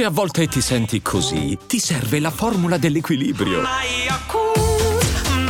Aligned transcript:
Se 0.00 0.06
a 0.06 0.10
volte 0.10 0.46
ti 0.46 0.62
senti 0.62 1.02
così, 1.02 1.58
ti 1.66 1.78
serve 1.78 2.20
la 2.20 2.30
formula 2.30 2.78
dell'equilibrio. 2.78 3.60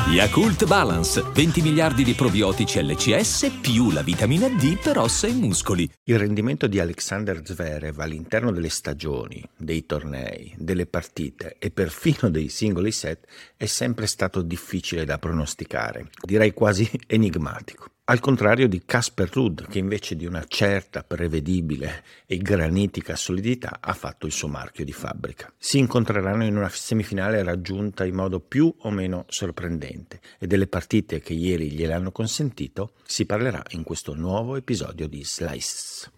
Yakult 0.09 0.67
Balance, 0.67 1.23
20 1.33 1.63
miliardi 1.63 2.03
di 2.03 2.15
probiotici 2.15 2.83
LCS 2.83 3.59
più 3.61 3.93
la 3.93 4.03
vitamina 4.03 4.49
D 4.49 4.77
per 4.77 4.99
ossa 4.99 5.29
e 5.29 5.33
muscoli. 5.35 5.89
Il 6.03 6.19
rendimento 6.19 6.67
di 6.67 6.81
Alexander 6.81 7.47
Zverev 7.47 7.97
all'interno 8.01 8.51
delle 8.51 8.71
stagioni, 8.71 9.41
dei 9.57 9.87
tornei, 9.87 10.53
delle 10.59 10.87
partite 10.87 11.55
e 11.61 11.71
perfino 11.71 12.29
dei 12.29 12.49
singoli 12.49 12.91
set 12.91 13.29
è 13.57 13.67
sempre 13.67 14.09
stato 14.09 14.43
difficile 14.43 15.05
da 15.05 15.19
pronosticare, 15.19 16.11
direi 16.25 16.53
quasi 16.53 16.91
enigmatico. 17.07 17.87
Al 18.11 18.19
contrario 18.19 18.67
di 18.67 18.83
Casper 18.85 19.31
Rudd, 19.33 19.61
che 19.69 19.79
invece 19.79 20.17
di 20.17 20.27
una 20.27 20.45
certa, 20.49 21.05
prevedibile 21.05 22.03
e 22.27 22.39
granitica 22.39 23.15
solidità 23.15 23.79
ha 23.81 23.95
fatto 23.95 24.27
il 24.27 24.33
suo 24.33 24.49
marchio 24.49 24.85
di 24.85 24.91
fabbrica. 24.91 25.53
Si 25.57 25.79
incontreranno 25.79 26.43
in 26.43 26.57
una 26.57 26.69
semifinale 26.69 27.41
raggiunta 27.45 28.05
in 28.05 28.17
modo 28.17 28.41
più 28.41 28.75
o 28.79 28.91
meno 28.91 29.27
sorprendente 29.29 30.19
e 30.41 30.49
delle 30.49 30.67
partite 30.67 31.21
che 31.21 31.35
ieri 31.35 31.71
gliel'hanno 31.71 32.11
consentito 32.11 32.95
si 33.05 33.27
parlerà 33.27 33.63
in 33.71 33.85
questo 33.85 34.13
nuovo 34.17 34.57
episodio 34.57 35.07
di 35.07 35.25
Slice. 35.25 36.11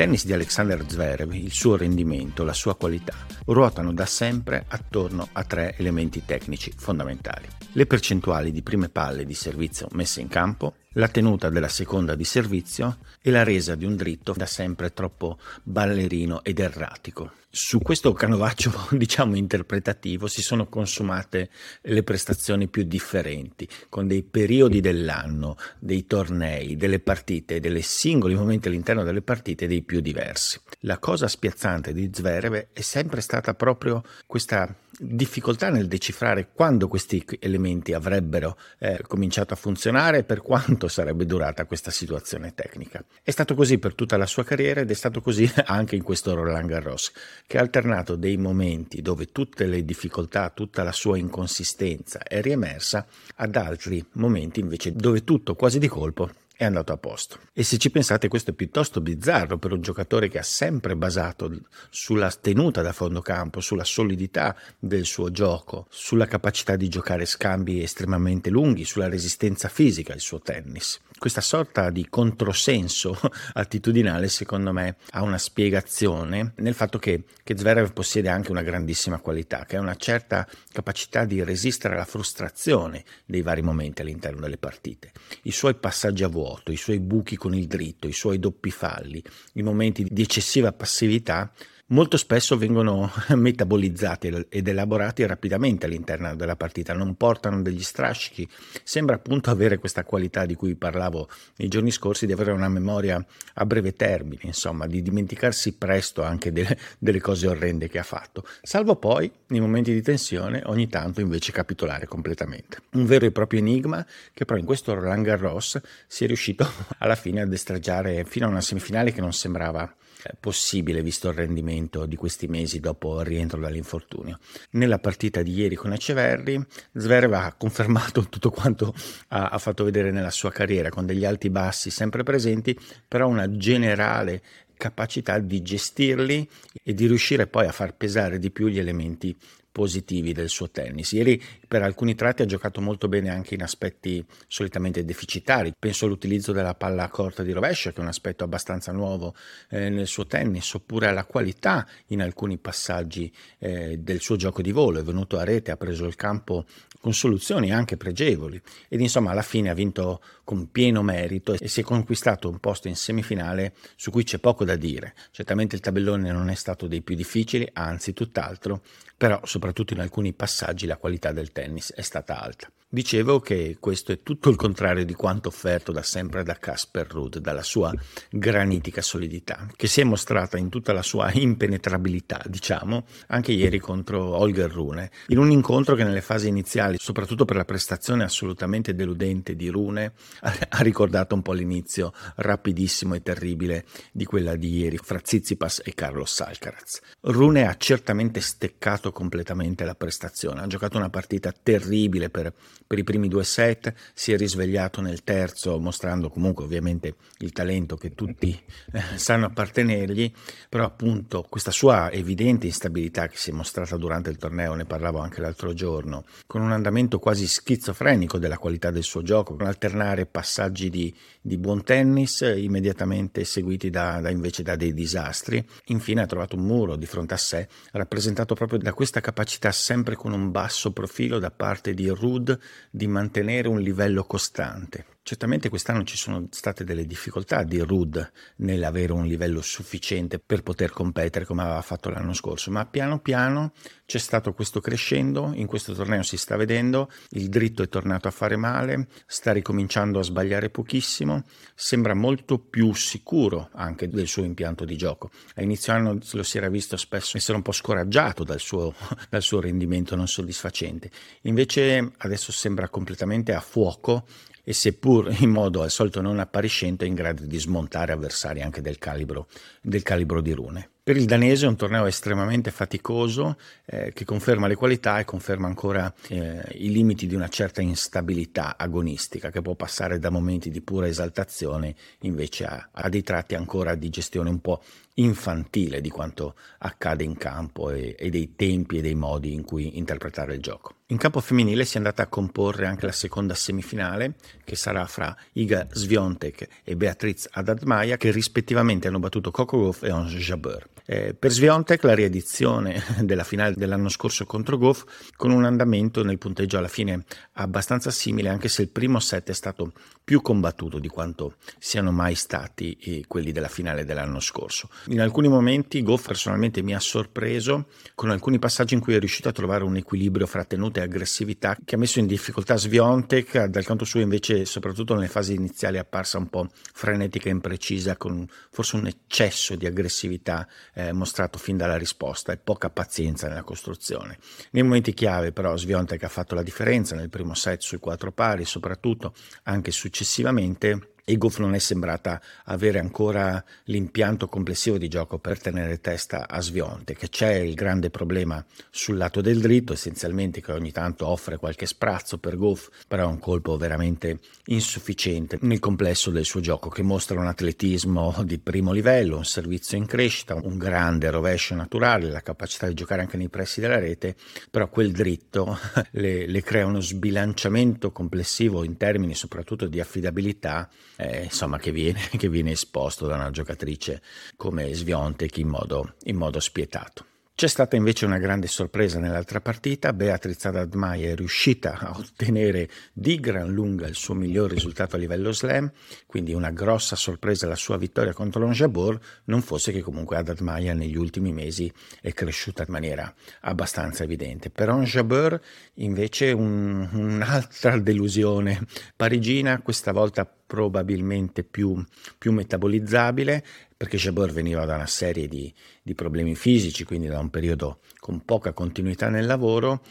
Tennis 0.00 0.24
di 0.24 0.32
Alexander 0.32 0.82
Zverev, 0.88 1.34
il 1.34 1.52
suo 1.52 1.76
rendimento, 1.76 2.42
la 2.42 2.54
sua 2.54 2.74
qualità, 2.74 3.12
ruotano 3.44 3.92
da 3.92 4.06
sempre 4.06 4.64
attorno 4.66 5.28
a 5.32 5.44
tre 5.44 5.76
elementi 5.76 6.24
tecnici 6.24 6.72
fondamentali. 6.74 7.46
Le 7.72 7.84
percentuali 7.84 8.50
di 8.50 8.62
prime 8.62 8.88
palle 8.88 9.26
di 9.26 9.34
servizio 9.34 9.88
messe 9.90 10.22
in 10.22 10.28
campo, 10.28 10.72
la 10.94 11.06
tenuta 11.06 11.50
della 11.50 11.68
seconda 11.68 12.16
di 12.16 12.24
servizio 12.24 12.98
e 13.22 13.30
la 13.30 13.44
resa 13.44 13.76
di 13.76 13.84
un 13.84 13.94
dritto 13.94 14.34
da 14.36 14.46
sempre 14.46 14.92
troppo 14.92 15.38
ballerino 15.62 16.42
ed 16.42 16.58
erratico. 16.58 17.32
Su 17.48 17.80
questo 17.80 18.12
canovaccio, 18.12 18.72
diciamo, 18.96 19.36
interpretativo 19.36 20.26
si 20.26 20.42
sono 20.42 20.66
consumate 20.66 21.50
le 21.82 22.02
prestazioni 22.02 22.68
più 22.68 22.84
differenti, 22.84 23.68
con 23.88 24.06
dei 24.06 24.22
periodi 24.22 24.80
dell'anno, 24.80 25.56
dei 25.78 26.06
tornei, 26.06 26.76
delle 26.76 27.00
partite, 27.00 27.60
dei 27.60 27.82
singoli 27.82 28.34
momenti 28.34 28.68
all'interno 28.68 29.04
delle 29.04 29.22
partite 29.22 29.66
dei 29.66 29.82
più 29.82 30.00
diversi. 30.00 30.60
La 30.80 30.98
cosa 30.98 31.28
spiazzante 31.28 31.92
di 31.92 32.10
Zverev 32.12 32.68
è 32.72 32.80
sempre 32.80 33.20
stata 33.20 33.54
proprio 33.54 34.02
questa 34.26 34.72
difficoltà 35.02 35.70
nel 35.70 35.88
decifrare 35.88 36.50
quando 36.52 36.86
questi 36.86 37.24
elementi 37.38 37.94
avrebbero 37.94 38.58
eh, 38.78 39.02
cominciato 39.06 39.54
a 39.54 39.56
funzionare 39.56 40.24
per 40.24 40.42
quanto 40.42 40.79
sarebbe 40.88 41.26
durata 41.26 41.64
questa 41.64 41.90
situazione 41.90 42.54
tecnica. 42.54 43.04
È 43.22 43.30
stato 43.30 43.54
così 43.54 43.78
per 43.78 43.94
tutta 43.94 44.16
la 44.16 44.26
sua 44.26 44.44
carriera 44.44 44.80
ed 44.80 44.90
è 44.90 44.94
stato 44.94 45.20
così 45.20 45.50
anche 45.66 45.96
in 45.96 46.02
questo 46.02 46.34
Roland 46.34 46.68
Garros, 46.68 47.12
che 47.46 47.58
ha 47.58 47.60
alternato 47.60 48.16
dei 48.16 48.36
momenti 48.36 49.02
dove 49.02 49.32
tutte 49.32 49.66
le 49.66 49.84
difficoltà, 49.84 50.50
tutta 50.50 50.82
la 50.82 50.92
sua 50.92 51.18
inconsistenza 51.18 52.22
è 52.22 52.40
riemersa, 52.40 53.06
ad 53.36 53.56
altri 53.56 54.04
momenti 54.12 54.60
invece 54.60 54.92
dove 54.92 55.24
tutto 55.24 55.54
quasi 55.54 55.78
di 55.78 55.88
colpo 55.88 56.30
è 56.60 56.66
andato 56.66 56.92
a 56.92 56.98
posto. 56.98 57.38
E 57.54 57.62
se 57.62 57.78
ci 57.78 57.90
pensate 57.90 58.28
questo 58.28 58.50
è 58.50 58.52
piuttosto 58.52 59.00
bizzarro 59.00 59.56
per 59.56 59.72
un 59.72 59.80
giocatore 59.80 60.28
che 60.28 60.40
ha 60.40 60.42
sempre 60.42 60.94
basato 60.94 61.50
sulla 61.88 62.30
tenuta 62.30 62.82
da 62.82 62.92
fondo 62.92 63.22
campo, 63.22 63.62
sulla 63.62 63.84
solidità 63.84 64.54
del 64.78 65.06
suo 65.06 65.30
gioco, 65.30 65.86
sulla 65.88 66.26
capacità 66.26 66.76
di 66.76 66.90
giocare 66.90 67.24
scambi 67.24 67.82
estremamente 67.82 68.50
lunghi, 68.50 68.84
sulla 68.84 69.08
resistenza 69.08 69.68
fisica 69.70 70.12
il 70.12 70.20
suo 70.20 70.40
tennis. 70.40 71.00
Questa 71.20 71.42
sorta 71.42 71.90
di 71.90 72.08
controsenso 72.08 73.14
attitudinale 73.52 74.30
secondo 74.30 74.72
me 74.72 74.96
ha 75.10 75.20
una 75.20 75.36
spiegazione 75.36 76.54
nel 76.56 76.72
fatto 76.72 76.98
che, 76.98 77.24
che 77.44 77.58
Zverev 77.58 77.92
possiede 77.92 78.30
anche 78.30 78.50
una 78.50 78.62
grandissima 78.62 79.18
qualità, 79.18 79.66
che 79.66 79.76
ha 79.76 79.80
una 79.80 79.96
certa 79.96 80.48
capacità 80.72 81.26
di 81.26 81.44
resistere 81.44 81.92
alla 81.92 82.06
frustrazione 82.06 83.04
dei 83.26 83.42
vari 83.42 83.60
momenti 83.60 84.00
all'interno 84.00 84.40
delle 84.40 84.56
partite. 84.56 85.12
I 85.42 85.50
suoi 85.50 85.74
passaggi 85.74 86.24
a 86.24 86.28
vuoto, 86.28 86.72
i 86.72 86.78
suoi 86.78 87.00
buchi 87.00 87.36
con 87.36 87.54
il 87.54 87.66
dritto, 87.66 88.08
i 88.08 88.14
suoi 88.14 88.38
doppi 88.38 88.70
falli, 88.70 89.22
i 89.52 89.62
momenti 89.62 90.06
di 90.08 90.22
eccessiva 90.22 90.72
passività 90.72 91.52
molto 91.90 92.16
spesso 92.16 92.56
vengono 92.56 93.10
metabolizzati 93.34 94.46
ed 94.48 94.68
elaborati 94.68 95.24
rapidamente 95.26 95.86
all'interno 95.86 96.34
della 96.34 96.56
partita, 96.56 96.92
non 96.92 97.14
portano 97.14 97.62
degli 97.62 97.82
strascichi. 97.82 98.48
Sembra 98.82 99.16
appunto 99.16 99.50
avere 99.50 99.78
questa 99.78 100.04
qualità 100.04 100.46
di 100.46 100.54
cui 100.54 100.74
parlavo 100.74 101.28
nei 101.56 101.68
giorni 101.68 101.90
scorsi, 101.90 102.26
di 102.26 102.32
avere 102.32 102.52
una 102.52 102.68
memoria 102.68 103.24
a 103.54 103.66
breve 103.66 103.94
termine, 103.94 104.42
insomma, 104.42 104.86
di 104.86 105.02
dimenticarsi 105.02 105.74
presto 105.74 106.22
anche 106.22 106.52
delle, 106.52 106.76
delle 106.98 107.20
cose 107.20 107.46
orrende 107.46 107.88
che 107.88 107.98
ha 107.98 108.04
fatto, 108.04 108.44
salvo 108.62 108.96
poi, 108.96 109.30
nei 109.48 109.60
momenti 109.60 109.92
di 109.92 110.02
tensione, 110.02 110.62
ogni 110.66 110.88
tanto 110.88 111.20
invece 111.20 111.52
capitolare 111.52 112.06
completamente. 112.06 112.78
Un 112.92 113.04
vero 113.04 113.26
e 113.26 113.30
proprio 113.30 113.60
enigma 113.60 114.04
che 114.32 114.44
però 114.44 114.58
in 114.58 114.64
questo 114.64 114.94
Roland 114.94 115.24
Garros 115.24 115.80
si 116.06 116.24
è 116.24 116.26
riuscito 116.26 116.68
alla 116.98 117.16
fine 117.16 117.42
a 117.42 117.46
destreggiare 117.46 118.24
fino 118.24 118.46
a 118.46 118.48
una 118.48 118.60
semifinale 118.60 119.12
che 119.12 119.20
non 119.20 119.32
sembrava 119.32 119.92
possibile 120.38 121.02
visto 121.02 121.28
il 121.28 121.34
rendimento 121.34 122.06
di 122.06 122.16
questi 122.16 122.46
mesi 122.46 122.80
dopo 122.80 123.20
il 123.20 123.26
rientro 123.26 123.60
dall'infortunio. 123.60 124.38
Nella 124.70 124.98
partita 124.98 125.42
di 125.42 125.52
ieri 125.52 125.74
con 125.74 125.92
Eceverri, 125.92 126.64
Zverev 126.94 127.32
ha 127.32 127.54
confermato 127.56 128.28
tutto 128.28 128.50
quanto 128.50 128.94
ha, 129.28 129.48
ha 129.48 129.58
fatto 129.58 129.84
vedere 129.84 130.10
nella 130.10 130.30
sua 130.30 130.50
carriera, 130.50 130.88
con 130.88 131.06
degli 131.06 131.24
alti 131.24 131.50
bassi 131.50 131.90
sempre 131.90 132.22
presenti, 132.22 132.78
però 133.06 133.28
una 133.28 133.50
generale 133.56 134.42
capacità 134.80 135.38
di 135.38 135.60
gestirli 135.60 136.48
e 136.82 136.94
di 136.94 137.06
riuscire 137.06 137.46
poi 137.46 137.66
a 137.66 137.72
far 137.72 137.94
pesare 137.94 138.38
di 138.38 138.50
più 138.50 138.68
gli 138.68 138.78
elementi 138.78 139.36
positivi 139.80 140.34
del 140.34 140.50
suo 140.50 140.68
tennis. 140.68 141.12
Ieri 141.12 141.42
per 141.66 141.80
alcuni 141.80 142.14
tratti 142.14 142.42
ha 142.42 142.44
giocato 142.44 142.82
molto 142.82 143.08
bene 143.08 143.30
anche 143.30 143.54
in 143.54 143.62
aspetti 143.62 144.22
solitamente 144.46 145.06
deficitari. 145.06 145.72
Penso 145.78 146.04
all'utilizzo 146.04 146.52
della 146.52 146.74
palla 146.74 147.08
corta 147.08 147.42
di 147.42 147.52
rovescio, 147.52 147.90
che 147.90 147.96
è 147.96 148.00
un 148.00 148.08
aspetto 148.08 148.44
abbastanza 148.44 148.92
nuovo 148.92 149.34
eh, 149.70 149.88
nel 149.88 150.06
suo 150.06 150.26
tennis, 150.26 150.74
oppure 150.74 151.06
alla 151.06 151.24
qualità 151.24 151.88
in 152.08 152.20
alcuni 152.20 152.58
passaggi 152.58 153.32
eh, 153.56 153.96
del 153.98 154.20
suo 154.20 154.36
gioco 154.36 154.60
di 154.60 154.70
volo. 154.70 154.98
È 154.98 155.02
venuto 155.02 155.38
a 155.38 155.44
rete, 155.44 155.70
ha 155.70 155.78
preso 155.78 156.04
il 156.04 156.14
campo 156.14 156.66
con 157.00 157.14
soluzioni 157.14 157.72
anche 157.72 157.96
pregevoli 157.96 158.60
ed 158.88 159.00
insomma 159.00 159.30
alla 159.30 159.40
fine 159.40 159.70
ha 159.70 159.74
vinto 159.74 160.20
con 160.44 160.70
pieno 160.70 161.02
merito 161.02 161.54
e 161.54 161.68
si 161.68 161.80
è 161.80 161.82
conquistato 161.82 162.48
un 162.48 162.58
posto 162.58 162.88
in 162.88 162.96
semifinale 162.96 163.72
su 163.96 164.10
cui 164.10 164.24
c'è 164.24 164.38
poco 164.38 164.64
da 164.64 164.76
dire. 164.76 165.14
Certamente 165.30 165.76
il 165.76 165.80
tabellone 165.80 166.30
non 166.30 166.50
è 166.50 166.54
stato 166.54 166.86
dei 166.86 167.00
più 167.00 167.14
difficili, 167.14 167.66
anzi 167.72 168.12
tutt'altro, 168.12 168.82
però 169.16 169.40
soprattutto 169.44 169.69
in 169.94 170.00
alcuni 170.00 170.32
passaggi 170.32 170.86
la 170.86 170.96
qualità 170.96 171.32
del 171.32 171.52
tennis 171.52 171.92
è 171.92 172.02
stata 172.02 172.40
alta. 172.40 172.70
Dicevo 172.92 173.38
che 173.38 173.76
questo 173.78 174.10
è 174.10 174.20
tutto 174.20 174.50
il 174.50 174.56
contrario 174.56 175.04
di 175.04 175.14
quanto 175.14 175.46
offerto 175.46 175.92
da 175.92 176.02
sempre 176.02 176.42
da 176.42 176.54
Casper 176.54 177.06
Ruud, 177.06 177.38
dalla 177.38 177.62
sua 177.62 177.94
granitica 178.28 179.00
solidità, 179.00 179.68
che 179.76 179.86
si 179.86 180.00
è 180.00 180.04
mostrata 180.04 180.58
in 180.58 180.70
tutta 180.70 180.92
la 180.92 181.02
sua 181.02 181.30
impenetrabilità, 181.32 182.42
diciamo, 182.46 183.06
anche 183.28 183.52
ieri 183.52 183.78
contro 183.78 184.36
Holger 184.36 184.68
Rune, 184.68 185.12
in 185.28 185.38
un 185.38 185.52
incontro 185.52 185.94
che 185.94 186.02
nelle 186.02 186.20
fasi 186.20 186.48
iniziali, 186.48 186.96
soprattutto 186.98 187.44
per 187.44 187.54
la 187.54 187.64
prestazione 187.64 188.24
assolutamente 188.24 188.92
deludente 188.92 189.54
di 189.54 189.68
Rune, 189.68 190.14
ha 190.42 190.82
ricordato 190.82 191.36
un 191.36 191.42
po' 191.42 191.52
l'inizio 191.52 192.12
rapidissimo 192.38 193.14
e 193.14 193.22
terribile 193.22 193.84
di 194.10 194.24
quella 194.24 194.56
di 194.56 194.78
ieri 194.78 194.96
fra 194.96 195.20
Tsitsipas 195.20 195.82
e 195.84 195.94
Carlos 195.94 196.40
Alcaraz. 196.40 197.00
Rune 197.20 197.68
ha 197.68 197.76
certamente 197.76 198.40
steccato 198.40 199.12
completamente 199.12 199.84
la 199.84 199.94
prestazione, 199.94 200.60
ha 200.60 200.66
giocato 200.66 200.96
una 200.96 201.08
partita 201.08 201.52
terribile 201.52 202.30
per 202.30 202.52
per 202.86 202.98
i 202.98 203.04
primi 203.04 203.28
due 203.28 203.44
set, 203.44 203.94
si 204.14 204.32
è 204.32 204.36
risvegliato 204.36 205.00
nel 205.00 205.22
terzo 205.22 205.78
mostrando 205.78 206.28
comunque 206.28 206.64
ovviamente 206.64 207.14
il 207.38 207.52
talento 207.52 207.96
che 207.96 208.14
tutti 208.14 208.60
eh, 208.92 209.02
sanno 209.16 209.46
appartenergli, 209.46 210.32
però 210.68 210.84
appunto 210.84 211.46
questa 211.48 211.70
sua 211.70 212.10
evidente 212.10 212.66
instabilità 212.66 213.28
che 213.28 213.36
si 213.36 213.50
è 213.50 213.52
mostrata 213.52 213.96
durante 213.96 214.30
il 214.30 214.38
torneo, 214.38 214.74
ne 214.74 214.84
parlavo 214.86 215.18
anche 215.18 215.40
l'altro 215.40 215.72
giorno, 215.72 216.24
con 216.46 216.62
un 216.62 216.72
andamento 216.72 217.18
quasi 217.18 217.46
schizofrenico 217.46 218.38
della 218.38 218.58
qualità 218.58 218.90
del 218.90 219.04
suo 219.04 219.22
gioco, 219.22 219.54
con 219.54 219.66
alternare 219.66 220.26
passaggi 220.26 220.90
di, 220.90 221.14
di 221.40 221.58
buon 221.58 221.84
tennis 221.84 222.40
immediatamente 222.40 223.44
seguiti 223.44 223.90
da, 223.90 224.20
da 224.20 224.30
invece 224.30 224.62
da 224.62 224.76
dei 224.76 224.92
disastri, 224.92 225.64
infine 225.86 226.22
ha 226.22 226.26
trovato 226.26 226.56
un 226.56 226.62
muro 226.62 226.96
di 226.96 227.06
fronte 227.06 227.34
a 227.34 227.38
sé, 227.38 227.68
rappresentato 227.92 228.54
proprio 228.54 228.78
da 228.78 228.92
questa 228.92 229.20
capacità 229.20 229.70
sempre 229.70 230.16
con 230.16 230.32
un 230.32 230.50
basso 230.50 230.92
profilo 230.92 231.38
da 231.38 231.50
parte 231.50 231.94
di 231.94 232.08
Rudd 232.08 232.50
di 232.90 233.06
mantenere 233.06 233.68
un 233.68 233.80
livello 233.80 234.24
costante. 234.24 235.04
Certamente 235.22 235.68
quest'anno 235.68 236.02
ci 236.04 236.16
sono 236.16 236.48
state 236.50 236.82
delle 236.82 237.04
difficoltà 237.04 237.62
di 237.62 237.78
Rud 237.80 238.32
nell'avere 238.56 239.12
un 239.12 239.26
livello 239.26 239.60
sufficiente 239.60 240.38
per 240.38 240.62
poter 240.62 240.90
competere 240.90 241.44
come 241.44 241.62
aveva 241.62 241.82
fatto 241.82 242.08
l'anno 242.08 242.32
scorso, 242.32 242.70
ma 242.70 242.86
piano 242.86 243.20
piano 243.20 243.72
c'è 244.06 244.18
stato 244.18 244.54
questo 244.54 244.80
crescendo, 244.80 245.52
in 245.54 245.66
questo 245.66 245.92
torneo 245.92 246.22
si 246.22 246.36
sta 246.36 246.56
vedendo, 246.56 247.10
il 247.30 247.48
dritto 247.48 247.82
è 247.82 247.88
tornato 247.88 248.28
a 248.28 248.32
fare 248.32 248.56
male, 248.56 249.08
sta 249.26 249.52
ricominciando 249.52 250.18
a 250.18 250.22
sbagliare 250.22 250.70
pochissimo, 250.70 251.44
sembra 251.74 252.14
molto 252.14 252.58
più 252.58 252.92
sicuro 252.94 253.68
anche 253.74 254.08
del 254.08 254.26
suo 254.26 254.42
impianto 254.42 254.84
di 254.84 254.96
gioco. 254.96 255.30
A 255.56 255.62
inizio 255.62 255.92
anno 255.92 256.18
lo 256.32 256.42
si 256.42 256.56
era 256.56 256.68
visto 256.70 256.96
spesso 256.96 257.36
essere 257.36 257.56
un 257.56 257.62
po' 257.62 257.72
scoraggiato 257.72 258.42
dal 258.42 258.58
suo, 258.58 258.94
dal 259.28 259.42
suo 259.42 259.60
rendimento 259.60 260.16
non 260.16 260.26
soddisfacente, 260.26 261.10
invece 261.42 262.14
adesso 262.16 262.50
sembra 262.50 262.88
completamente 262.88 263.52
a 263.52 263.60
fuoco 263.60 264.26
e 264.62 264.72
seppur 264.72 265.34
in 265.40 265.50
modo 265.50 265.82
al 265.82 265.90
solito 265.90 266.20
non 266.20 266.38
appariscente 266.38 267.04
è 267.04 267.08
in 267.08 267.14
grado 267.14 267.44
di 267.44 267.58
smontare 267.58 268.12
avversari 268.12 268.62
anche 268.62 268.80
del 268.80 268.98
calibro, 268.98 269.48
del 269.80 270.02
calibro 270.02 270.40
di 270.40 270.52
Rune. 270.52 270.90
Per 271.02 271.16
il 271.16 271.24
danese 271.24 271.64
è 271.64 271.68
un 271.68 271.76
torneo 271.76 272.06
estremamente 272.06 272.70
faticoso 272.70 273.56
eh, 273.86 274.12
che 274.12 274.24
conferma 274.24 274.68
le 274.68 274.76
qualità 274.76 275.18
e 275.18 275.24
conferma 275.24 275.66
ancora 275.66 276.12
eh, 276.28 276.62
i 276.74 276.92
limiti 276.92 277.26
di 277.26 277.34
una 277.34 277.48
certa 277.48 277.80
instabilità 277.80 278.76
agonistica 278.76 279.50
che 279.50 279.62
può 279.62 279.74
passare 279.74 280.18
da 280.18 280.30
momenti 280.30 280.70
di 280.70 280.80
pura 280.82 281.08
esaltazione 281.08 281.96
invece 282.20 282.64
a, 282.64 282.90
a 282.92 283.08
dei 283.08 283.22
tratti 283.22 283.54
ancora 283.54 283.94
di 283.94 284.08
gestione 284.08 284.50
un 284.50 284.60
po' 284.60 284.82
infantile 285.22 286.00
di 286.00 286.10
quanto 286.10 286.54
accade 286.78 287.24
in 287.24 287.36
campo 287.36 287.90
e, 287.90 288.14
e 288.18 288.30
dei 288.30 288.54
tempi 288.56 288.98
e 288.98 289.00
dei 289.02 289.14
modi 289.14 289.52
in 289.52 289.64
cui 289.64 289.98
interpretare 289.98 290.54
il 290.54 290.60
gioco. 290.60 290.94
In 291.06 291.16
campo 291.16 291.40
femminile 291.40 291.84
si 291.84 291.94
è 291.94 291.98
andata 291.98 292.22
a 292.22 292.28
comporre 292.28 292.86
anche 292.86 293.06
la 293.06 293.12
seconda 293.12 293.54
semifinale, 293.54 294.34
che 294.64 294.76
sarà 294.76 295.04
fra 295.06 295.36
Iga 295.52 295.88
Sviontek 295.90 296.68
e 296.84 296.96
Beatriz 296.96 297.48
Adadmaia, 297.50 298.16
che 298.16 298.30
rispettivamente 298.30 299.08
hanno 299.08 299.18
battuto 299.18 299.50
Coco 299.50 299.78
Gauff 299.78 300.04
e 300.04 300.10
Ange 300.10 300.38
Jabeur. 300.38 300.86
Eh, 301.12 301.34
per 301.34 301.50
Sviontek 301.50 302.04
la 302.04 302.14
riedizione 302.14 303.02
della 303.22 303.42
finale 303.42 303.74
dell'anno 303.74 304.08
scorso 304.08 304.46
contro 304.46 304.78
Gauff, 304.78 305.02
con 305.34 305.50
un 305.50 305.64
andamento 305.64 306.22
nel 306.22 306.38
punteggio 306.38 306.78
alla 306.78 306.86
fine 306.86 307.24
abbastanza 307.54 308.12
simile, 308.12 308.48
anche 308.48 308.68
se 308.68 308.82
il 308.82 308.90
primo 308.90 309.18
set 309.18 309.50
è 309.50 309.52
stato 309.52 309.92
più 310.22 310.40
combattuto 310.40 311.00
di 311.00 311.08
quanto 311.08 311.56
siano 311.80 312.12
mai 312.12 312.36
stati 312.36 312.96
eh, 313.00 313.24
quelli 313.26 313.50
della 313.50 313.66
finale 313.66 314.04
dell'anno 314.04 314.38
scorso. 314.38 314.88
In 315.06 315.20
alcuni 315.20 315.48
momenti 315.48 316.00
Gauff 316.04 316.28
personalmente 316.28 316.80
mi 316.80 316.94
ha 316.94 317.00
sorpreso 317.00 317.88
con 318.14 318.30
alcuni 318.30 318.60
passaggi 318.60 318.94
in 318.94 319.00
cui 319.00 319.14
è 319.14 319.18
riuscito 319.18 319.48
a 319.48 319.52
trovare 319.52 319.82
un 319.82 319.96
equilibrio 319.96 320.46
fra 320.46 320.64
tenuta 320.64 321.00
e 321.00 321.02
aggressività 321.02 321.76
che 321.84 321.96
ha 321.96 321.98
messo 321.98 322.20
in 322.20 322.28
difficoltà 322.28 322.76
Sviontek, 322.76 323.64
dal 323.64 323.84
canto 323.84 324.04
suo 324.04 324.20
invece 324.20 324.64
soprattutto 324.64 325.14
nelle 325.14 325.26
fasi 325.26 325.54
iniziali 325.54 325.96
è 325.96 326.00
apparsa 326.00 326.38
un 326.38 326.48
po' 326.48 326.68
frenetica 326.92 327.48
e 327.48 327.52
imprecisa 327.52 328.16
con 328.16 328.46
forse 328.70 328.94
un 328.94 329.08
eccesso 329.08 329.74
di 329.74 329.86
aggressività 329.86 330.68
eh, 330.94 330.99
mostrato 331.12 331.58
fin 331.58 331.76
dalla 331.76 331.96
risposta 331.96 332.52
e 332.52 332.56
poca 332.56 332.90
pazienza 332.90 333.48
nella 333.48 333.62
costruzione. 333.62 334.38
Nei 334.72 334.82
momenti 334.82 335.14
chiave 335.14 335.52
però 335.52 335.76
Sviontek 335.76 336.22
ha 336.24 336.28
fatto 336.28 336.54
la 336.54 336.62
differenza 336.62 337.14
nel 337.14 337.30
primo 337.30 337.54
set 337.54 337.80
sui 337.80 337.98
quattro 337.98 338.32
pari 338.32 338.64
soprattutto 338.64 339.32
anche 339.64 339.90
successivamente 339.90 341.14
e 341.30 341.38
Goff 341.38 341.58
non 341.58 341.76
è 341.76 341.78
sembrata 341.78 342.40
avere 342.64 342.98
ancora 342.98 343.62
l'impianto 343.84 344.48
complessivo 344.48 344.98
di 344.98 345.06
gioco 345.06 345.38
per 345.38 345.60
tenere 345.60 346.00
testa 346.00 346.48
a 346.48 346.60
Svionte, 346.60 347.14
che 347.14 347.28
c'è 347.28 347.54
il 347.54 347.74
grande 347.74 348.10
problema 348.10 348.64
sul 348.90 349.16
lato 349.16 349.40
del 349.40 349.60
dritto, 349.60 349.92
essenzialmente 349.92 350.60
che 350.60 350.72
ogni 350.72 350.90
tanto 350.90 351.28
offre 351.28 351.56
qualche 351.56 351.86
sprazzo 351.86 352.38
per 352.38 352.56
Goff, 352.56 352.88
però 353.06 353.22
è 353.22 353.26
un 353.26 353.38
colpo 353.38 353.76
veramente 353.76 354.40
insufficiente 354.66 355.56
nel 355.60 355.78
complesso 355.78 356.32
del 356.32 356.44
suo 356.44 356.58
gioco, 356.58 356.88
che 356.88 357.02
mostra 357.02 357.38
un 357.38 357.46
atletismo 357.46 358.42
di 358.42 358.58
primo 358.58 358.90
livello, 358.90 359.36
un 359.36 359.44
servizio 359.44 359.96
in 359.96 360.06
crescita, 360.06 360.56
un 360.56 360.78
grande 360.78 361.30
rovescio 361.30 361.76
naturale, 361.76 362.28
la 362.28 362.42
capacità 362.42 362.88
di 362.88 362.94
giocare 362.94 363.20
anche 363.20 363.36
nei 363.36 363.48
pressi 363.48 363.80
della 363.80 364.00
rete, 364.00 364.34
però 364.68 364.88
quel 364.88 365.12
dritto 365.12 365.78
le, 366.10 366.48
le 366.48 366.62
crea 366.64 366.86
uno 366.86 367.00
sbilanciamento 367.00 368.10
complessivo 368.10 368.82
in 368.82 368.96
termini 368.96 369.36
soprattutto 369.36 369.86
di 369.86 370.00
affidabilità 370.00 370.90
eh, 371.20 371.44
insomma, 371.44 371.78
che 371.78 371.92
viene, 371.92 372.20
che 372.36 372.48
viene, 372.48 372.72
esposto 372.72 373.26
da 373.26 373.34
una 373.34 373.50
giocatrice 373.50 374.22
come 374.56 374.92
Sviontek 374.94 375.58
in 375.58 375.68
modo, 375.68 376.14
in 376.24 376.36
modo 376.36 376.58
spietato. 376.60 377.26
C'è 377.60 377.68
stata 377.68 377.94
invece 377.94 378.24
una 378.24 378.38
grande 378.38 378.68
sorpresa 378.68 379.18
nell'altra 379.18 379.60
partita, 379.60 380.14
Beatriz 380.14 380.64
Adadmai 380.64 381.26
è 381.26 381.34
riuscita 381.34 381.98
a 381.98 382.16
ottenere 382.16 382.88
di 383.12 383.38
gran 383.38 383.70
lunga 383.70 384.06
il 384.06 384.14
suo 384.14 384.32
miglior 384.32 384.70
risultato 384.70 385.16
a 385.16 385.18
livello 385.18 385.52
slam, 385.52 385.92
quindi 386.24 386.54
una 386.54 386.70
grossa 386.70 387.16
sorpresa 387.16 387.66
la 387.66 387.76
sua 387.76 387.98
vittoria 387.98 388.32
contro 388.32 388.62
Lonjabor, 388.62 389.20
non 389.44 389.60
fosse 389.60 389.92
che 389.92 390.00
comunque 390.00 390.38
Adadmaya 390.38 390.94
negli 390.94 391.18
ultimi 391.18 391.52
mesi 391.52 391.92
è 392.22 392.32
cresciuta 392.32 392.84
in 392.84 392.92
maniera 392.92 393.30
abbastanza 393.60 394.24
evidente. 394.24 394.70
Per 394.70 394.88
Lonjabor 394.88 395.60
invece 395.96 396.52
un, 396.52 397.06
un'altra 397.12 397.98
delusione 397.98 398.86
parigina, 399.14 399.82
questa 399.82 400.12
volta 400.12 400.50
probabilmente 400.70 401.64
più, 401.64 402.00
più 402.38 402.52
metabolizzabile, 402.52 403.64
perché 403.96 404.18
Jabor 404.18 404.52
veniva 404.52 404.84
da 404.84 404.94
una 404.94 405.06
serie 405.06 405.48
di, 405.48 405.74
di, 406.00 406.14
problemi 406.14 406.54
fisici, 406.54 407.02
quindi 407.02 407.26
da 407.26 407.40
un 407.40 407.50
periodo 407.50 407.98
con 408.20 408.44
poca 408.44 408.72
continuità 408.72 409.28
nel 409.28 409.46
lavoro 409.46 410.02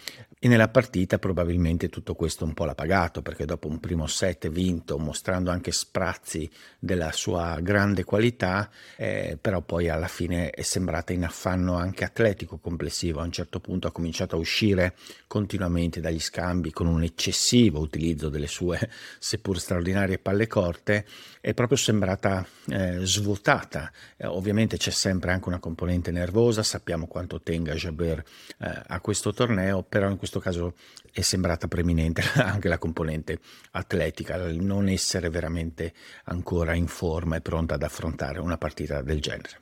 e 0.41 0.47
nella 0.47 0.69
partita 0.69 1.19
probabilmente 1.19 1.89
tutto 1.89 2.15
questo 2.15 2.45
un 2.45 2.53
po' 2.53 2.63
l'ha 2.63 2.74
pagato, 2.74 3.21
perché 3.21 3.44
dopo 3.44 3.68
un 3.68 3.81
primo 3.81 4.07
set 4.07 4.47
vinto, 4.47 4.97
mostrando 4.97 5.51
anche 5.51 5.74
sprazzi 5.74 6.50
della 6.80 7.12
sua 7.12 7.59
grande 7.62 8.06
qualità, 8.06 8.69
eh, 8.95 9.38
però 9.39 9.59
poi 9.59 9.89
alla 9.89 10.07
fine 10.07 10.51
è 10.51 10.62
sembrata 10.62 11.12
in 11.12 11.25
affanno 11.25 11.75
anche 11.75 12.06
atletico 12.06 12.57
complessivo. 12.57 13.19
A 13.19 13.25
un 13.25 13.33
certo 13.33 13.59
punto 13.59 13.88
ha 13.88 13.91
cominciato 13.91 14.38
a 14.38 14.39
uscire 14.39 14.95
continuamente 15.27 16.00
dagli 16.00 16.21
scambi 16.21 16.71
con 16.71 16.88
un 16.88 17.03
eccessivo 17.03 17.81
utilizzo 17.81 18.30
delle 18.30 18.47
sue 18.47 18.89
seppur 19.19 19.59
straordinarie 19.59 20.19
palle 20.19 20.47
corte, 20.47 21.06
è 21.42 21.53
proprio 21.53 21.77
sembrata 21.77 22.47
eh, 22.68 23.00
svuotata. 23.01 23.92
Eh, 24.15 24.25
ovviamente 24.25 24.77
c'è 24.77 24.92
sempre 24.92 25.33
anche 25.33 25.50
una 25.50 25.59
componente 25.59 26.12
nervosa, 26.12 26.63
sappiamo 26.63 27.07
quanto 27.07 27.42
tenga 27.42 27.74
Jabeur 27.74 28.24
eh, 28.59 28.83
a 28.88 29.01
questo 29.01 29.33
torneo, 29.33 29.83
però 29.83 30.09
in 30.09 30.15
questo 30.15 30.27
questo 30.29 30.39
caso 30.39 30.73
è 31.11 31.21
sembrata 31.21 31.67
preminente 31.67 32.21
anche 32.37 32.67
la 32.67 32.77
componente 32.77 33.39
atletica, 33.71 34.35
il 34.35 34.61
non 34.61 34.87
essere 34.87 35.29
veramente 35.29 35.93
ancora 36.25 36.75
in 36.75 36.87
forma 36.87 37.35
e 37.35 37.41
pronta 37.41 37.73
ad 37.73 37.83
affrontare 37.83 38.39
una 38.39 38.57
partita 38.57 39.01
del 39.01 39.19
genere. 39.19 39.61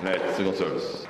Net, 0.00 0.34
single 0.34 0.54
service. 0.54 1.08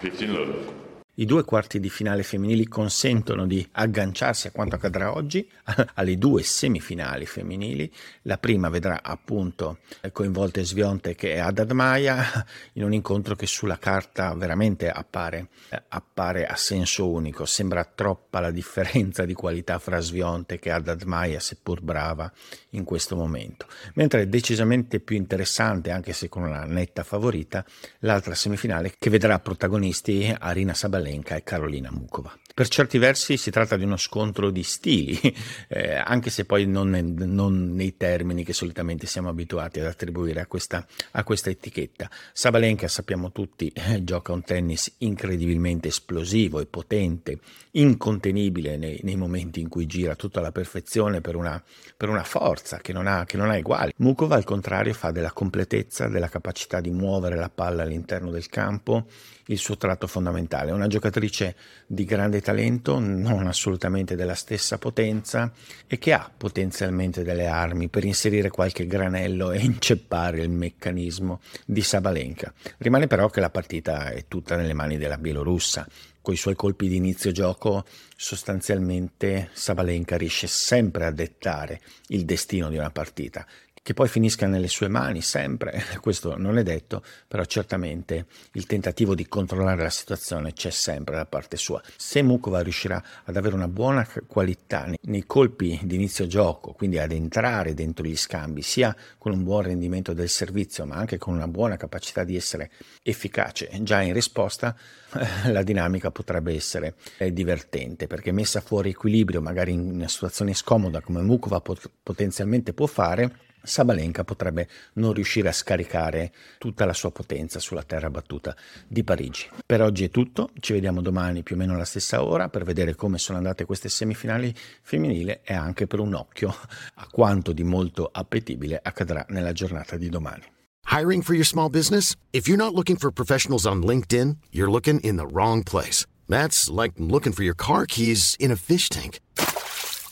15 0.00 0.26
love. 0.26 0.87
I 1.20 1.24
due 1.24 1.42
quarti 1.42 1.80
di 1.80 1.90
finale 1.90 2.22
femminili 2.22 2.68
consentono 2.68 3.44
di 3.44 3.66
agganciarsi 3.72 4.46
a 4.46 4.52
quanto 4.52 4.76
accadrà 4.76 5.12
oggi 5.12 5.50
alle 5.94 6.16
due 6.16 6.44
semifinali 6.44 7.26
femminili. 7.26 7.92
La 8.22 8.38
prima 8.38 8.68
vedrà 8.68 9.02
appunto 9.02 9.78
coinvolte 10.12 10.62
Sviontek 10.62 11.24
e 11.24 11.38
Adadmaia 11.40 12.46
in 12.74 12.84
un 12.84 12.92
incontro 12.92 13.34
che 13.34 13.46
sulla 13.46 13.78
carta 13.78 14.32
veramente 14.34 14.88
appare, 14.88 15.48
appare 15.88 16.46
a 16.46 16.54
senso 16.54 17.10
unico. 17.10 17.46
Sembra 17.46 17.82
troppa 17.82 18.38
la 18.38 18.52
differenza 18.52 19.24
di 19.24 19.34
qualità 19.34 19.80
fra 19.80 19.98
Sviontek 19.98 20.66
e 20.66 20.70
Adadmaia, 20.70 21.40
seppur 21.40 21.80
brava 21.80 22.32
in 22.70 22.84
questo 22.84 23.16
momento. 23.16 23.66
Mentre 23.94 24.22
è 24.22 24.26
decisamente 24.28 25.00
più 25.00 25.16
interessante, 25.16 25.90
anche 25.90 26.12
se 26.12 26.28
con 26.28 26.44
una 26.44 26.62
netta 26.62 27.02
favorita, 27.02 27.64
l'altra 28.00 28.36
semifinale 28.36 28.94
che 28.96 29.10
vedrà 29.10 29.40
protagonisti 29.40 30.32
Arina 30.38 30.74
Sabalè 30.74 31.06
Sabalenka 31.08 31.36
e 31.36 31.42
Carolina 31.42 31.90
Mukova. 31.90 32.36
Per 32.54 32.68
certi 32.68 32.98
versi 32.98 33.36
si 33.36 33.50
tratta 33.50 33.76
di 33.76 33.84
uno 33.84 33.96
scontro 33.96 34.50
di 34.50 34.62
stili, 34.64 35.18
eh, 35.68 35.94
anche 35.94 36.28
se 36.28 36.44
poi 36.44 36.66
non, 36.66 36.90
ne, 36.90 37.02
non, 37.02 37.72
nei 37.72 37.96
termini 37.96 38.44
che 38.44 38.52
solitamente 38.52 39.06
siamo 39.06 39.28
abituati 39.28 39.80
ad 39.80 39.86
attribuire 39.86 40.40
a 40.40 40.46
questa, 40.46 40.84
a 41.12 41.24
questa 41.24 41.50
etichetta. 41.50 42.10
Sabalenka, 42.32 42.88
sappiamo 42.88 43.30
tutti, 43.30 43.68
eh, 43.68 44.02
gioca 44.02 44.32
un 44.32 44.42
tennis 44.42 44.92
incredibilmente 44.98 45.88
esplosivo 45.88 46.58
e 46.58 46.66
potente, 46.66 47.38
incontenibile 47.72 48.76
nei, 48.76 49.00
nei, 49.04 49.16
momenti 49.16 49.60
in 49.60 49.68
cui 49.68 49.86
gira 49.86 50.16
tutto 50.16 50.40
alla 50.40 50.52
perfezione 50.52 51.20
per 51.20 51.36
una, 51.36 51.62
per 51.96 52.08
una 52.08 52.24
forza 52.24 52.78
che 52.78 52.92
non, 52.92 53.06
ha, 53.06 53.24
che 53.24 53.36
non 53.36 53.50
ha 53.50 53.56
uguali. 53.56 53.92
Mukova, 53.98 54.34
al 54.34 54.44
contrario, 54.44 54.92
fa 54.94 55.12
della 55.12 55.32
completezza, 55.32 56.08
della 56.08 56.28
capacità 56.28 56.80
di 56.80 56.90
muovere 56.90 57.36
la 57.36 57.50
palla 57.50 57.84
all'interno 57.84 58.30
del 58.30 58.48
campo 58.48 59.06
il 59.50 59.58
suo 59.58 59.76
tratto 59.76 60.06
fondamentale. 60.06 60.72
Una 60.72 60.86
giocatrice 60.98 61.54
di 61.86 62.04
grande 62.04 62.40
talento, 62.40 62.98
non 62.98 63.46
assolutamente 63.46 64.16
della 64.16 64.34
stessa 64.34 64.78
potenza 64.78 65.50
e 65.86 65.98
che 65.98 66.12
ha 66.12 66.30
potenzialmente 66.36 67.22
delle 67.22 67.46
armi 67.46 67.88
per 67.88 68.04
inserire 68.04 68.50
qualche 68.50 68.86
granello 68.86 69.52
e 69.52 69.60
inceppare 69.60 70.42
il 70.42 70.50
meccanismo 70.50 71.40
di 71.64 71.82
Sabalenka. 71.82 72.52
Rimane 72.78 73.06
però 73.06 73.30
che 73.30 73.40
la 73.40 73.50
partita 73.50 74.10
è 74.10 74.24
tutta 74.26 74.56
nelle 74.56 74.74
mani 74.74 74.98
della 74.98 75.16
bielorussa 75.16 75.86
con 76.20 76.34
i 76.34 76.36
suoi 76.36 76.56
colpi 76.56 76.88
di 76.88 76.96
inizio 76.96 77.32
gioco 77.32 77.86
sostanzialmente 78.14 79.48
Sabalenka 79.52 80.18
riesce 80.18 80.46
sempre 80.46 81.06
a 81.06 81.10
dettare 81.10 81.80
il 82.08 82.26
destino 82.26 82.68
di 82.68 82.76
una 82.76 82.90
partita 82.90 83.46
che 83.82 83.94
poi 83.94 84.08
finisca 84.08 84.46
nelle 84.46 84.68
sue 84.68 84.88
mani 84.88 85.22
sempre, 85.22 85.82
questo 86.00 86.36
non 86.36 86.58
è 86.58 86.62
detto, 86.62 87.02
però 87.26 87.44
certamente 87.44 88.26
il 88.52 88.66
tentativo 88.66 89.14
di 89.14 89.26
controllare 89.26 89.82
la 89.82 89.90
situazione 89.90 90.52
c'è 90.52 90.70
sempre 90.70 91.16
da 91.16 91.26
parte 91.26 91.56
sua. 91.56 91.82
Se 91.96 92.22
Mukova 92.22 92.60
riuscirà 92.60 93.02
ad 93.24 93.36
avere 93.36 93.54
una 93.54 93.68
buona 93.68 94.06
qualità 94.26 94.90
nei 95.02 95.24
colpi 95.26 95.78
di 95.82 95.94
inizio 95.94 96.26
gioco, 96.26 96.72
quindi 96.72 96.98
ad 96.98 97.12
entrare 97.12 97.74
dentro 97.74 98.04
gli 98.04 98.16
scambi, 98.16 98.62
sia 98.62 98.94
con 99.16 99.32
un 99.32 99.42
buon 99.42 99.62
rendimento 99.62 100.12
del 100.12 100.28
servizio, 100.28 100.84
ma 100.84 100.96
anche 100.96 101.18
con 101.18 101.34
una 101.34 101.48
buona 101.48 101.76
capacità 101.76 102.24
di 102.24 102.36
essere 102.36 102.70
efficace 103.02 103.70
già 103.82 104.02
in 104.02 104.12
risposta, 104.12 104.76
la 105.46 105.62
dinamica 105.62 106.10
potrebbe 106.10 106.54
essere 106.54 106.94
eh, 107.18 107.32
divertente, 107.32 108.06
perché 108.06 108.32
messa 108.32 108.60
fuori 108.60 108.90
equilibrio, 108.90 109.40
magari 109.40 109.72
in 109.72 109.80
una 109.80 110.08
situazione 110.08 110.54
scomoda 110.54 111.00
come 111.00 111.22
Mukova 111.22 111.60
pot- 111.60 111.90
potenzialmente 112.02 112.72
può 112.72 112.86
fare, 112.86 113.46
Sabalenka 113.62 114.24
potrebbe 114.24 114.68
non 114.94 115.12
riuscire 115.12 115.48
a 115.48 115.52
scaricare 115.52 116.32
tutta 116.58 116.84
la 116.84 116.92
sua 116.92 117.10
potenza 117.10 117.58
sulla 117.58 117.82
terra 117.82 118.10
battuta 118.10 118.56
di 118.86 119.04
Parigi. 119.04 119.48
Per 119.64 119.82
oggi 119.82 120.04
è 120.04 120.10
tutto, 120.10 120.50
ci 120.60 120.72
vediamo 120.72 121.00
domani 121.00 121.42
più 121.42 121.54
o 121.54 121.58
meno 121.58 121.74
alla 121.74 121.84
stessa 121.84 122.22
ora 122.22 122.48
per 122.48 122.64
vedere 122.64 122.94
come 122.94 123.18
sono 123.18 123.38
andate 123.38 123.64
queste 123.64 123.88
semifinali 123.88 124.54
femminili 124.82 125.40
e 125.44 125.54
anche 125.54 125.86
per 125.86 126.00
un 126.00 126.14
occhio 126.14 126.54
a 126.94 127.06
quanto 127.10 127.52
di 127.52 127.62
molto 127.62 128.08
appetibile 128.10 128.80
accadrà 128.82 129.24
nella 129.28 129.52
giornata 129.52 129.96
di 129.96 130.08
domani. 130.08 130.44
Hiring 130.90 131.22
for 131.22 131.34
your 131.34 131.44
small 131.44 131.68
business? 131.68 132.16
If 132.32 132.48
you're 132.48 132.62
not 132.62 132.74
looking 132.74 132.96
for 132.96 133.10
professionals 133.12 133.66
on 133.66 133.82
LinkedIn, 133.82 134.38
you're 134.50 134.70
looking 134.70 135.00
in 135.00 135.16
the 135.16 135.26
wrong 135.26 135.62
place. 135.62 136.06
That's 136.28 136.70
like 136.70 136.94
looking 136.96 137.32
for 137.32 137.42
your 137.42 137.54
car 137.54 137.84
keys 137.84 138.36
in 138.38 138.50
a 138.50 138.56
fish 138.56 138.88
tank. 138.88 139.20